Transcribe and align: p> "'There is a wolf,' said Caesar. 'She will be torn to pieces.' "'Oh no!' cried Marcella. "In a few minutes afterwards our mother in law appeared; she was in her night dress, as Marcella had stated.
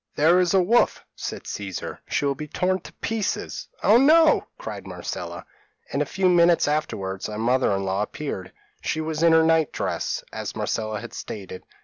p> 0.15 0.23
"'There 0.23 0.39
is 0.39 0.55
a 0.55 0.59
wolf,' 0.63 1.05
said 1.15 1.45
Caesar. 1.45 1.99
'She 2.07 2.25
will 2.25 2.33
be 2.33 2.47
torn 2.47 2.79
to 2.79 2.91
pieces.' 3.01 3.67
"'Oh 3.83 3.97
no!' 3.97 4.47
cried 4.57 4.87
Marcella. 4.87 5.45
"In 5.93 6.01
a 6.01 6.07
few 6.07 6.27
minutes 6.27 6.67
afterwards 6.67 7.29
our 7.29 7.37
mother 7.37 7.71
in 7.75 7.83
law 7.85 8.01
appeared; 8.01 8.51
she 8.81 8.99
was 8.99 9.21
in 9.21 9.31
her 9.31 9.43
night 9.43 9.71
dress, 9.71 10.23
as 10.33 10.55
Marcella 10.55 11.01
had 11.01 11.13
stated. 11.13 11.63